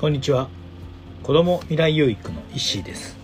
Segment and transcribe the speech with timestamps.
[0.00, 0.48] こんにちは。
[1.22, 3.18] 子ども未来養育の石井です。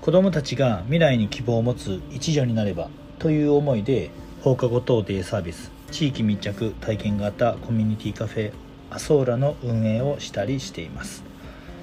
[0.00, 2.90] 子どもたちが未来に希望を持つ一助になれば
[3.20, 4.10] という思いで
[4.40, 8.52] 放課後等デイサービス地域密着体験型コミュニティカフェ
[8.90, 11.22] アソーラの運営をしたりしています。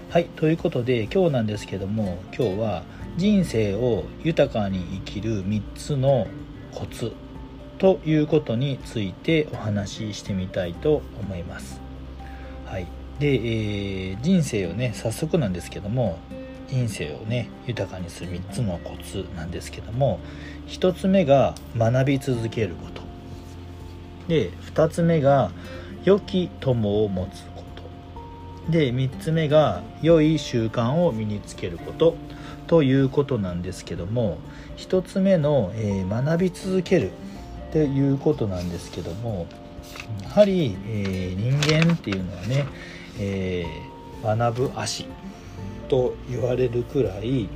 [0.09, 2.83] はいということで今日なんですけども今日は
[3.15, 6.27] 人生を豊かに生きる3つの
[6.75, 7.13] コツ
[7.77, 11.79] ということについてお話ししてみたいと思います。
[12.65, 12.96] はい。
[13.19, 16.19] で、えー、人生をね早速なんですけども
[16.67, 20.19] 人生をね豊かにする3つのコツなんですけども
[20.67, 23.01] 1つ目が学び続けること。
[24.27, 25.51] で2つ目が
[26.03, 27.63] 良き友を持つこ
[28.65, 28.71] と。
[28.71, 32.15] で3つ目が良い習慣を身につけること。
[32.67, 34.37] ということなんですけども
[34.75, 37.11] 1つ目の、えー、学び続ける
[37.69, 39.47] っていうことなんですけども
[40.23, 42.65] やはり、えー、人間っていうのはね
[43.19, 45.05] えー、学ぶ足
[45.87, 47.49] と言われるくらい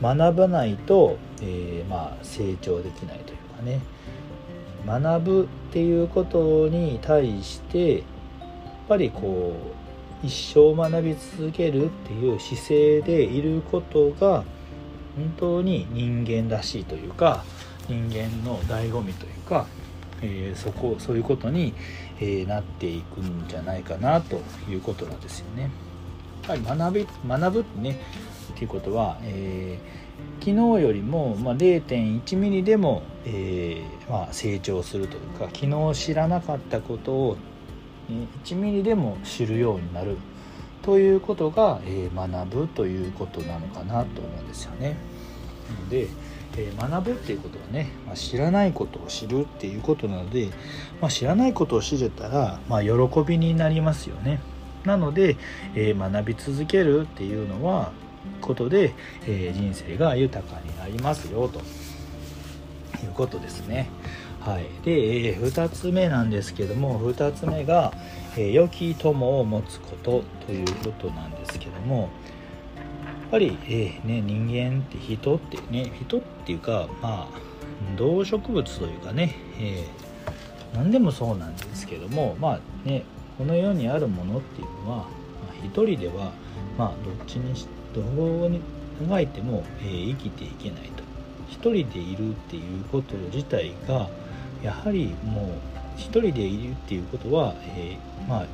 [0.00, 3.80] 学ばないと、えー、まあ、成長できないというかね。
[4.86, 8.02] 学ぶっていうことに対してやっ
[8.88, 9.54] ぱりこ
[10.22, 14.44] う一生学び続けるっていう姿勢でいることが
[15.16, 17.44] 本当に人間らしいというか
[17.88, 19.66] 人間の醍醐味というか
[20.22, 21.74] えー、そこそういうことに、
[22.20, 25.62] え、なっていくんじゃないかなということなんですよね。
[25.62, 28.00] やっぱり学び学ぶってね
[28.52, 37.36] っていうことは、えー、昨日よりも、まあ、0.1ミリでも、えまあ、成長するというか昨日知らなかったことを
[38.44, 40.16] 1ミリでも知るようになる
[40.82, 44.96] ということが、え学ぶということなのかなと思うんですよね。
[45.72, 46.08] ので、
[46.56, 50.50] えー、学ぶっていうことはね、まあ、知らないことを知るっていうことなので、
[51.00, 52.90] まあ、知らないことを知れたら、まあ、喜
[53.26, 54.40] びになりますよね。
[54.84, 55.36] なので、
[55.74, 57.92] えー、学び続けるっていうのは
[58.40, 58.94] ことで、
[59.26, 63.88] えー、人生が豊かになりますよということですね。
[64.40, 67.92] はい、で、えー、2つ目なんですけども2つ目が、
[68.36, 72.10] え、良き友を持つことということなんですけども、
[73.32, 83.04] ぱり、えー、ね、人間って人ってね人っていうかまあ動植物というかね、えー、何でもそうなんですけどもまあね
[83.38, 85.06] この世にあるものっていうのは、ま
[85.50, 86.32] あ、一人では
[86.76, 88.60] まあどっちにしどうに
[89.08, 91.02] 考えても、えー、生きていけないと。
[91.48, 94.08] 一人でいるっていうこと自体が
[94.62, 95.46] やはりもう
[95.96, 98.46] 一人でいるっていうことは、えー、まあ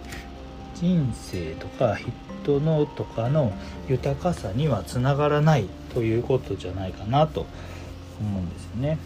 [0.81, 1.97] 人生とか
[2.43, 3.53] 人のとかの
[3.89, 7.47] 豊かさにはつながらないということじゃないかなと
[8.21, 8.99] 思うんですよね。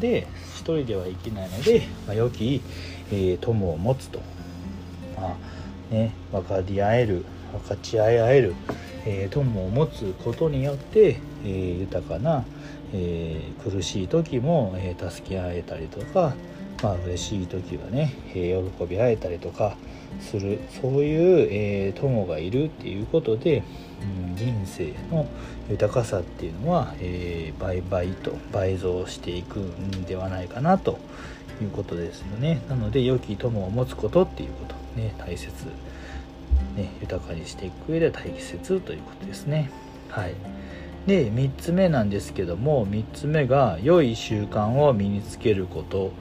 [0.00, 2.60] で一人では生きないので、まあ、良き、
[3.10, 4.20] えー、友を持つと、
[5.16, 5.36] ま
[5.90, 8.54] あね、分かり合える分かち合い合える、
[9.06, 12.44] えー、友を持つことによって、えー、豊かな、
[12.92, 16.34] え苦しい時も、え助け合えたりとか
[16.82, 19.76] まあ嬉しい時はね、え、喜び合えたりとか
[20.20, 23.62] するそういう、え、友がいるっていうことで、
[24.28, 25.26] うん、人生の
[25.70, 30.98] 豊かさっていうのは、え、倍々と倍増していくんではないかなと
[31.62, 32.62] いうことですよね。
[32.68, 35.50] なので良き友を持つことっていうことね大切、
[36.76, 39.70] ね、豊かにしていく上で大切ということですね。
[40.08, 40.34] はい。
[41.06, 46.12] で3つ目なんですけども3つ目が良い習慣を身につけること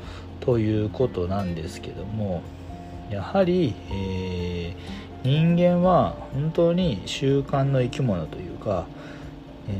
[0.41, 2.43] ということなんですけども
[3.09, 8.85] やはり、えー、人間は本当に習慣の生き物というか、
[9.67, 9.71] え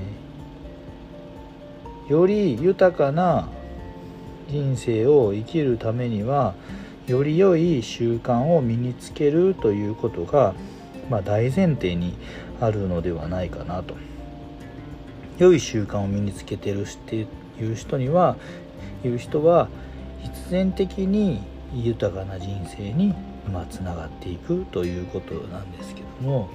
[2.07, 3.47] ー、より豊かな
[4.49, 6.55] 人生を生きるためには
[7.05, 10.55] より良い習慣を身につけるということが、
[11.09, 12.17] まあ、大前提に
[12.59, 13.95] あるのではないかなと。
[15.37, 17.25] 良い習慣を身につけてるってい
[17.61, 18.37] う人には
[19.03, 19.67] いう人は
[20.23, 21.41] 必然的に
[21.73, 23.13] 豊かな人生に
[23.51, 26.49] まあつながっていくということなんですけども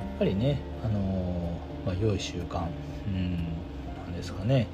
[0.00, 2.66] やっぱりね、あのまあ、良い習慣
[3.06, 3.34] うん
[3.96, 4.68] なんですかね、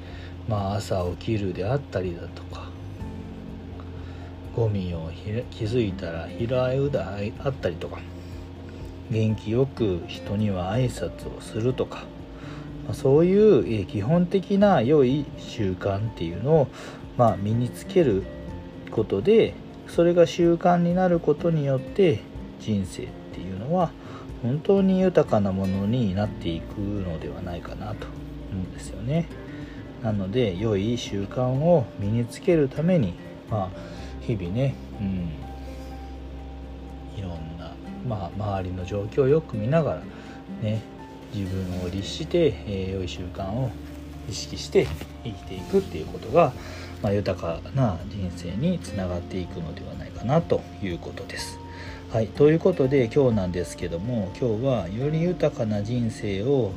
[0.49, 2.69] まあ、朝起きるであったりだとか
[4.55, 5.11] ゴミを
[5.51, 6.45] 気づいたら拾
[6.81, 8.01] うであったりとか
[9.11, 12.05] 元気よく人には挨拶をするとか
[12.95, 16.69] そういう基本的な良い習慣っていうのを、
[17.17, 18.23] まあ、身につける
[18.91, 19.55] ことで
[19.89, 22.21] それが習慣になることによって
[22.61, 23.91] 人生っていうのは
[24.43, 28.07] 本当に豊かなものになっていくのではないかなと
[28.53, 29.27] 思うんですよね。
[30.03, 33.15] なので良い習慣を身につけるために、
[33.51, 33.69] まあ、
[34.21, 35.31] 日々ね、うん、
[37.19, 37.75] いろんな、
[38.09, 40.03] まあ、周りの状況をよく見ながら
[40.63, 40.81] ね
[41.35, 43.71] 自分を律して、えー、良い習慣を
[44.29, 44.87] 意識して
[45.25, 46.53] 生きていくっていうことが、
[47.03, 51.59] まあ、豊かな人生につながっていくのではないかなということです。
[52.13, 56.73] はい、ということで今日なんですけども今日はより豊かな人生を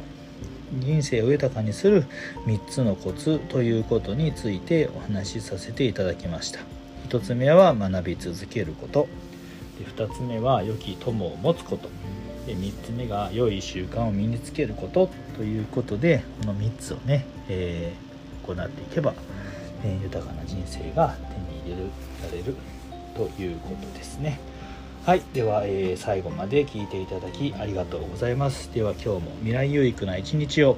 [0.80, 2.06] 人生を豊かにする
[2.46, 6.60] 3つのコツということについてお話しさせていただきました。
[7.10, 9.08] 1つ目は学び続けること。
[9.80, 11.90] で2つ目は良き友を持つこと。
[12.46, 19.14] で3つ目が良い習慣を身につけることということでこの3つをね、えー、行っていけば、
[19.84, 21.90] えー、豊かな人生が手に入れる
[22.24, 22.56] られる
[23.16, 24.40] ということですね。
[25.06, 30.78] はいでは、えー、最後まで聞いていただきありがとうございますでは今日も未来有益な一日を